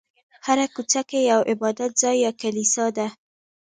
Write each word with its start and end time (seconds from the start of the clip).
هره 0.45 0.65
کوڅه 0.75 1.01
کې 1.09 1.19
یو 1.31 1.41
عبادت 1.51 1.91
ځای 2.01 2.15
یا 2.25 2.31
کلیسا 2.41 2.85
ده. 2.97 3.07